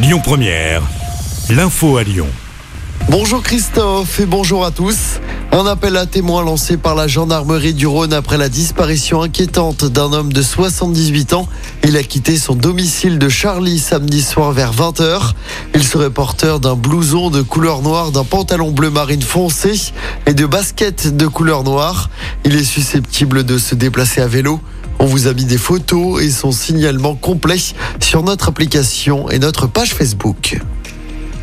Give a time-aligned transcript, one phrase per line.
[0.00, 0.82] Lyon Première,
[1.50, 2.28] l'info à Lyon.
[3.10, 5.18] Bonjour Christophe et bonjour à tous.
[5.50, 10.12] Un appel à témoins lancé par la gendarmerie du Rhône après la disparition inquiétante d'un
[10.12, 11.48] homme de 78 ans.
[11.82, 15.32] Il a quitté son domicile de Charlie samedi soir vers 20h.
[15.74, 19.72] Il serait porteur d'un blouson de couleur noire, d'un pantalon bleu marine foncé
[20.26, 22.08] et de baskets de couleur noire.
[22.44, 24.60] Il est susceptible de se déplacer à vélo.
[25.00, 27.58] On vous a mis des photos et son signalement complet
[28.00, 30.58] sur notre application et notre page Facebook.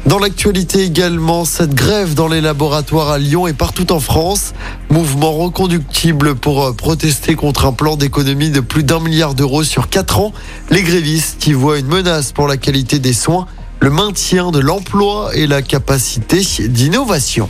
[0.06, 4.54] Dans l'actualité également, cette grève dans les laboratoires à Lyon et partout en France.
[4.92, 9.90] Mouvement reconductible pour euh, protester contre un plan d'économie de plus d'un milliard d'euros sur
[9.90, 10.32] quatre ans.
[10.70, 13.48] Les grévistes y voient une menace pour la qualité des soins,
[13.80, 17.50] le maintien de l'emploi et la capacité d'innovation.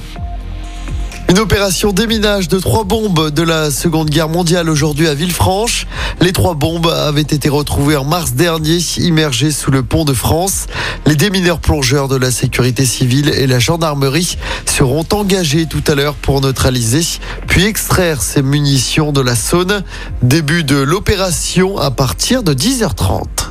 [1.28, 5.88] Une opération déminage de trois bombes de la Seconde Guerre mondiale aujourd'hui à Villefranche.
[6.22, 10.68] Les trois bombes avaient été retrouvées en mars dernier, immergées sous le pont de France.
[11.08, 16.16] Les démineurs plongeurs de la sécurité civile et la gendarmerie seront engagés tout à l'heure
[16.16, 17.04] pour neutraliser,
[17.48, 19.84] puis extraire ces munitions de la Saône.
[20.22, 23.45] Début de l'opération à partir de 10h30.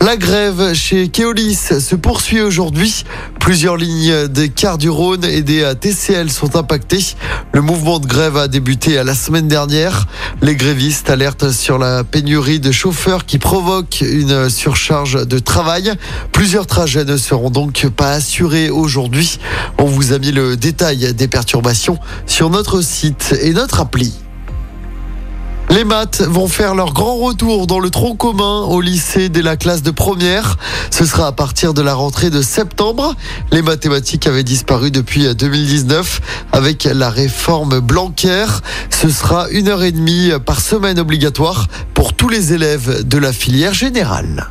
[0.00, 3.04] La grève chez Keolis se poursuit aujourd'hui.
[3.40, 7.16] Plusieurs lignes des cars du Rhône et des TCL sont impactées.
[7.52, 10.06] Le mouvement de grève a débuté la semaine dernière.
[10.42, 15.92] Les grévistes alertent sur la pénurie de chauffeurs qui provoque une surcharge de travail.
[16.30, 19.38] Plusieurs trajets ne seront donc pas assurés aujourd'hui.
[19.78, 24.25] On vous a mis le détail des perturbations sur notre site et notre appli.
[25.70, 29.56] Les maths vont faire leur grand retour dans le tronc commun au lycée dès la
[29.56, 30.56] classe de première.
[30.90, 33.14] Ce sera à partir de la rentrée de septembre.
[33.50, 36.20] Les mathématiques avaient disparu depuis 2019
[36.52, 38.46] avec la réforme Blanquer.
[38.90, 43.32] Ce sera une heure et demie par semaine obligatoire pour tous les élèves de la
[43.32, 44.48] filière générale.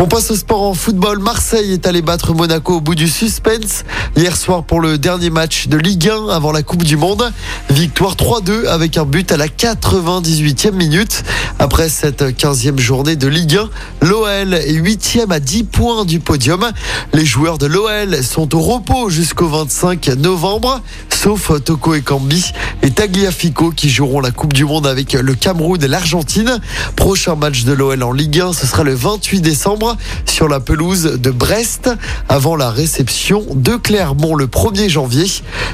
[0.00, 1.18] On passe au sport en football.
[1.18, 3.84] Marseille est allé battre Monaco au bout du suspense.
[4.16, 7.32] Hier soir pour le dernier match de Ligue 1 avant la Coupe du Monde.
[7.68, 11.24] Victoire 3-2 avec un but à la 98e minute.
[11.58, 16.70] Après cette 15e journée de Ligue 1, l'OL est 8e à 10 points du podium.
[17.12, 20.80] Les joueurs de l'OL sont au repos jusqu'au 25 novembre,
[21.10, 25.82] sauf Toko et Cambi et Tagliafico qui joueront la Coupe du Monde avec le Cameroun
[25.82, 26.60] et l'Argentine.
[26.94, 29.87] Prochain match de l'OL en Ligue 1, ce sera le 28 décembre
[30.26, 31.90] sur la pelouse de Brest
[32.28, 35.26] avant la réception de Clermont le 1er janvier.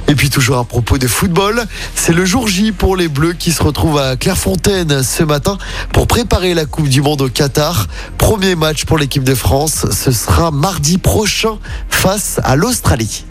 [0.09, 1.65] Et puis toujours à propos de football,
[1.95, 5.59] c'est le jour J pour les Bleus qui se retrouvent à Clairefontaine ce matin
[5.93, 7.87] pour préparer la Coupe du Monde au Qatar.
[8.19, 11.59] Premier match pour l'équipe de France, ce sera mardi prochain
[11.89, 13.25] face à l'Australie.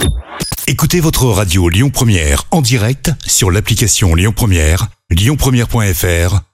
[0.67, 6.52] Écoutez votre radio Lyon Première en direct sur l'application Lyon Première, lyonpremière.fr